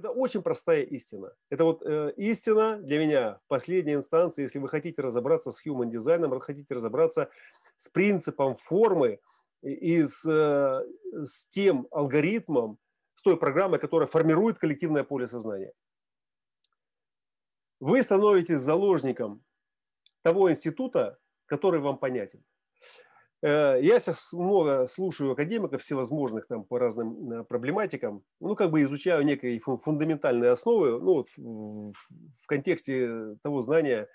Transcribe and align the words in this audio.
Это 0.00 0.12
очень 0.12 0.40
простая 0.40 0.82
истина. 0.84 1.34
Это 1.50 1.64
вот 1.64 1.82
э, 1.84 2.14
истина 2.16 2.78
для 2.78 2.98
меня, 2.98 3.38
последняя 3.48 3.96
инстанция, 3.96 4.44
если 4.44 4.58
вы 4.58 4.66
хотите 4.66 5.02
разобраться 5.02 5.52
с 5.52 5.66
human 5.66 5.90
дизайном, 5.90 6.40
хотите 6.40 6.72
разобраться 6.74 7.28
с 7.76 7.90
принципом 7.90 8.56
формы 8.56 9.20
и 9.60 10.02
с, 10.02 10.26
э, 10.26 10.86
с 11.22 11.48
тем 11.48 11.86
алгоритмом, 11.90 12.78
с 13.14 13.22
той 13.22 13.36
программой, 13.36 13.78
которая 13.78 14.06
формирует 14.06 14.58
коллективное 14.58 15.04
поле 15.04 15.28
сознания. 15.28 15.74
Вы 17.78 18.02
становитесь 18.02 18.60
заложником 18.60 19.44
того 20.22 20.50
института, 20.50 21.18
который 21.44 21.80
вам 21.80 21.98
понятен. 21.98 22.42
Э, 23.42 23.78
я 23.80 23.98
сейчас 23.98 24.32
много 24.32 24.86
слушаю 24.86 25.32
академиков 25.32 25.82
всевозможных 25.82 26.46
там 26.46 26.64
по 26.64 26.78
разным 26.78 27.32
э, 27.32 27.44
проблематикам, 27.44 28.22
ну, 28.38 28.54
как 28.54 28.70
бы 28.70 28.82
изучаю 28.82 29.24
некие 29.24 29.60
фундаментальные 29.60 30.50
основы, 30.50 31.00
ну, 31.00 31.14
вот 31.14 31.28
в, 31.36 31.92
в 31.92 32.46
контексте 32.46 33.36
того 33.42 33.62
знания, 33.62 34.08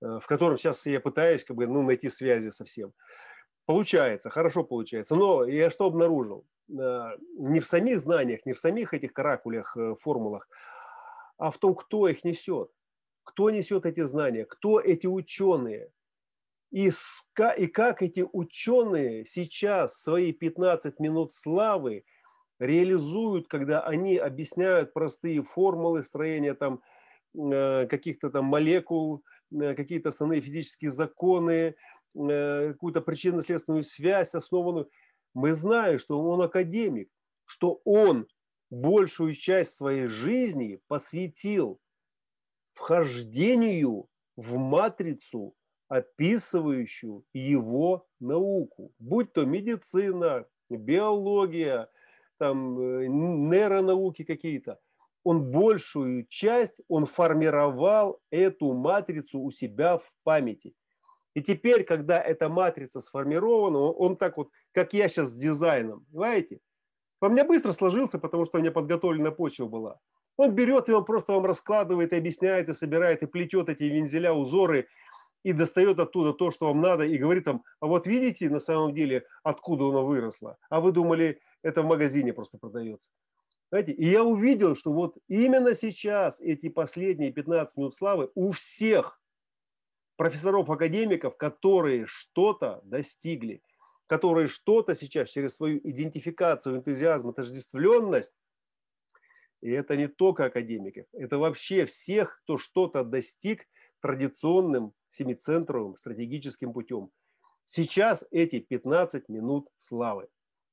э, 0.00 0.18
в 0.20 0.26
котором 0.26 0.56
сейчас 0.56 0.86
я 0.86 1.00
пытаюсь 1.00 1.44
как 1.44 1.56
бы, 1.56 1.66
ну, 1.66 1.82
найти 1.82 2.08
связи 2.08 2.48
со 2.50 2.64
всем. 2.64 2.92
Получается, 3.66 4.30
хорошо 4.30 4.64
получается, 4.64 5.14
но 5.14 5.44
я 5.44 5.70
что 5.70 5.84
обнаружил? 5.84 6.44
Не 6.66 7.60
в 7.60 7.66
самих 7.66 8.00
знаниях, 8.00 8.46
не 8.46 8.52
в 8.52 8.58
самих 8.58 8.94
этих 8.94 9.12
каракулях, 9.12 9.76
формулах, 9.98 10.48
а 11.36 11.50
в 11.50 11.58
том, 11.58 11.74
кто 11.74 12.08
их 12.08 12.24
несет. 12.24 12.70
Кто 13.24 13.50
несет 13.50 13.86
эти 13.86 14.04
знания, 14.04 14.44
кто 14.44 14.80
эти 14.80 15.06
ученые– 15.06 15.90
и, 16.70 16.90
и 17.58 17.66
как 17.66 18.02
эти 18.02 18.24
ученые 18.32 19.26
сейчас 19.26 20.00
свои 20.00 20.32
15 20.32 21.00
минут 21.00 21.32
славы 21.32 22.04
реализуют, 22.60 23.48
когда 23.48 23.80
они 23.80 24.16
объясняют 24.16 24.92
простые 24.92 25.42
формулы 25.42 26.02
строения 26.02 26.54
там, 26.54 26.80
э, 27.34 27.86
каких-то 27.86 28.30
там 28.30 28.44
молекул, 28.44 29.24
э, 29.52 29.74
какие-то 29.74 30.10
основные 30.10 30.40
физические 30.40 30.90
законы, 30.92 31.74
э, 32.14 32.72
какую-то 32.72 33.00
причинно-следственную 33.00 33.82
связь 33.82 34.34
основанную. 34.34 34.88
Мы 35.34 35.54
знаем, 35.54 35.98
что 35.98 36.20
он 36.20 36.42
академик, 36.42 37.10
что 37.46 37.80
он 37.84 38.28
большую 38.70 39.32
часть 39.32 39.74
своей 39.74 40.06
жизни 40.06 40.80
посвятил 40.86 41.80
вхождению 42.74 44.06
в 44.36 44.56
матрицу 44.56 45.54
описывающую 45.90 47.24
его 47.34 48.06
науку, 48.20 48.92
будь 49.00 49.32
то 49.32 49.44
медицина, 49.44 50.46
биология, 50.70 51.90
там, 52.38 52.78
э, 52.78 53.06
нейронауки 53.08 54.22
какие-то. 54.22 54.78
Он 55.24 55.50
большую 55.50 56.26
часть, 56.28 56.80
он 56.88 57.06
формировал 57.06 58.20
эту 58.30 58.72
матрицу 58.72 59.40
у 59.40 59.50
себя 59.50 59.98
в 59.98 60.10
памяти. 60.22 60.74
И 61.34 61.42
теперь, 61.42 61.82
когда 61.82 62.20
эта 62.20 62.48
матрица 62.48 63.00
сформирована, 63.00 63.78
он, 63.78 64.16
так 64.16 64.36
вот, 64.36 64.48
как 64.72 64.92
я 64.92 65.08
сейчас 65.08 65.30
с 65.30 65.36
дизайном, 65.36 66.06
понимаете? 66.12 66.60
По 67.18 67.28
мне 67.28 67.42
быстро 67.44 67.72
сложился, 67.72 68.18
потому 68.18 68.46
что 68.46 68.58
у 68.58 68.60
меня 68.60 68.70
подготовленная 68.70 69.32
почва 69.32 69.66
была. 69.66 69.98
Он 70.36 70.54
берет 70.54 70.88
и 70.88 70.92
он 70.92 71.04
просто 71.04 71.32
вам 71.32 71.44
раскладывает, 71.44 72.12
и 72.12 72.16
объясняет, 72.16 72.68
и 72.68 72.74
собирает, 72.74 73.22
и 73.22 73.26
плетет 73.26 73.68
эти 73.68 73.82
вензеля, 73.82 74.32
узоры– 74.32 74.86
и 75.42 75.52
достает 75.52 75.98
оттуда 75.98 76.32
то, 76.32 76.50
что 76.50 76.66
вам 76.66 76.80
надо, 76.80 77.04
и 77.04 77.16
говорит 77.16 77.44
там, 77.44 77.64
а 77.80 77.86
вот 77.86 78.06
видите 78.06 78.48
на 78.50 78.60
самом 78.60 78.94
деле, 78.94 79.24
откуда 79.42 79.84
оно 79.88 80.06
выросло, 80.06 80.58
а 80.68 80.80
вы 80.80 80.92
думали, 80.92 81.40
это 81.62 81.82
в 81.82 81.86
магазине 81.86 82.32
просто 82.32 82.58
продается. 82.58 83.10
Знаете, 83.70 83.92
и 83.92 84.04
я 84.04 84.24
увидел, 84.24 84.74
что 84.74 84.92
вот 84.92 85.16
именно 85.28 85.74
сейчас 85.74 86.40
эти 86.40 86.68
последние 86.68 87.32
15 87.32 87.76
минут 87.76 87.96
славы 87.96 88.30
у 88.34 88.50
всех 88.50 89.20
профессоров-академиков, 90.16 91.36
которые 91.36 92.06
что-то 92.06 92.80
достигли, 92.84 93.62
которые 94.06 94.48
что-то 94.48 94.94
сейчас 94.94 95.30
через 95.30 95.54
свою 95.54 95.78
идентификацию, 95.78 96.76
энтузиазм, 96.76 97.28
отождествленность, 97.28 98.34
и 99.62 99.70
это 99.70 99.96
не 99.96 100.08
только 100.08 100.46
академиков, 100.46 101.06
это 101.12 101.38
вообще 101.38 101.86
всех, 101.86 102.40
кто 102.42 102.58
что-то 102.58 103.04
достиг 103.04 103.66
традиционным 104.00 104.94
семицентровым 105.10 105.96
стратегическим 105.96 106.72
путем. 106.72 107.10
Сейчас 107.64 108.24
эти 108.30 108.58
15 108.60 109.28
минут 109.28 109.68
славы. 109.76 110.28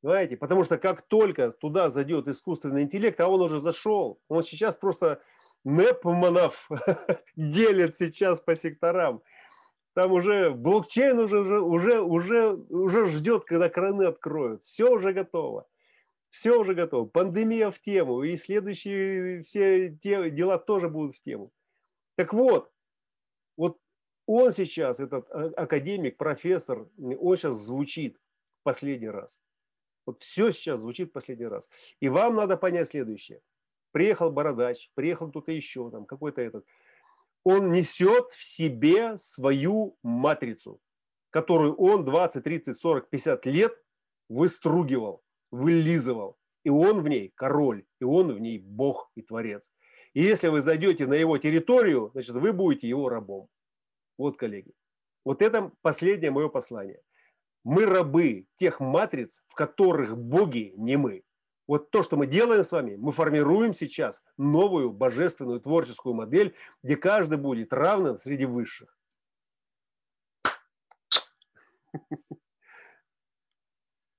Понимаете? 0.00 0.36
Потому 0.36 0.64
что 0.64 0.78
как 0.78 1.02
только 1.02 1.50
туда 1.50 1.90
зайдет 1.90 2.26
искусственный 2.26 2.82
интеллект, 2.82 3.20
а 3.20 3.28
он 3.28 3.42
уже 3.42 3.58
зашел, 3.58 4.18
он 4.28 4.42
сейчас 4.42 4.76
просто 4.76 5.20
Непманов 5.64 6.68
делит 7.36 7.94
сейчас 7.94 8.40
по 8.40 8.56
секторам. 8.56 9.22
Там 9.92 10.12
уже 10.12 10.50
блокчейн 10.50 11.18
уже, 11.18 11.40
уже, 11.40 11.60
уже, 11.60 12.00
уже, 12.00 12.52
уже 12.70 13.06
ждет, 13.06 13.44
когда 13.44 13.68
краны 13.68 14.04
откроют. 14.04 14.62
Все 14.62 14.90
уже 14.90 15.12
готово. 15.12 15.66
Все 16.30 16.58
уже 16.58 16.74
готово. 16.74 17.06
Пандемия 17.06 17.70
в 17.70 17.80
тему. 17.80 18.22
И 18.22 18.36
следующие 18.36 19.42
все 19.42 19.90
те 19.90 20.30
дела 20.30 20.58
тоже 20.58 20.88
будут 20.88 21.16
в 21.16 21.20
тему. 21.20 21.52
Так 22.16 22.32
вот, 22.32 22.70
вот 23.56 23.78
он 24.32 24.52
сейчас, 24.52 25.00
этот 25.00 25.28
а, 25.30 25.50
академик, 25.56 26.16
профессор, 26.16 26.88
он 26.98 27.36
сейчас 27.36 27.56
звучит 27.56 28.16
последний 28.62 29.08
раз. 29.08 29.40
Вот 30.06 30.20
все 30.20 30.52
сейчас 30.52 30.80
звучит 30.80 31.12
последний 31.12 31.46
раз. 31.46 31.68
И 32.00 32.08
вам 32.08 32.34
надо 32.34 32.56
понять 32.56 32.88
следующее. 32.88 33.40
Приехал 33.92 34.30
Бородач, 34.30 34.90
приехал 34.94 35.30
кто-то 35.30 35.50
еще, 35.50 35.90
там 35.90 36.06
какой-то 36.06 36.42
этот. 36.42 36.64
Он 37.42 37.72
несет 37.72 38.30
в 38.30 38.44
себе 38.44 39.16
свою 39.16 39.96
матрицу, 40.02 40.80
которую 41.30 41.74
он 41.74 42.04
20, 42.04 42.44
30, 42.44 42.76
40, 42.76 43.10
50 43.10 43.46
лет 43.46 43.72
выстругивал, 44.28 45.22
вылизывал. 45.50 46.36
И 46.62 46.70
он 46.70 47.02
в 47.02 47.08
ней 47.08 47.32
король, 47.34 47.84
и 48.00 48.04
он 48.04 48.32
в 48.32 48.40
ней 48.40 48.58
бог 48.58 49.10
и 49.16 49.22
творец. 49.22 49.72
И 50.12 50.22
если 50.22 50.48
вы 50.48 50.60
зайдете 50.60 51.06
на 51.06 51.14
его 51.14 51.36
территорию, 51.38 52.10
значит, 52.12 52.36
вы 52.36 52.52
будете 52.52 52.88
его 52.88 53.08
рабом. 53.08 53.48
Вот, 54.20 54.36
коллеги, 54.36 54.74
вот 55.24 55.40
это 55.40 55.72
последнее 55.80 56.30
мое 56.30 56.50
послание. 56.50 57.00
Мы 57.64 57.86
рабы 57.86 58.46
тех 58.56 58.78
матриц, 58.78 59.42
в 59.46 59.54
которых 59.54 60.18
боги 60.18 60.74
не 60.76 60.98
мы. 60.98 61.24
Вот 61.66 61.90
то, 61.90 62.02
что 62.02 62.18
мы 62.18 62.26
делаем 62.26 62.62
с 62.62 62.70
вами, 62.70 62.96
мы 62.96 63.12
формируем 63.12 63.72
сейчас 63.72 64.22
новую 64.36 64.92
божественную 64.92 65.58
творческую 65.58 66.14
модель, 66.14 66.54
где 66.82 66.98
каждый 66.98 67.38
будет 67.38 67.72
равным 67.72 68.18
среди 68.18 68.44
высших. 68.44 68.94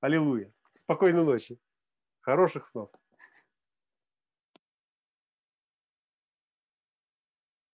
Аллилуйя. 0.00 0.50
Спокойной 0.70 1.24
ночи. 1.26 1.60
Хороших 2.22 2.66
снов. 2.66 2.90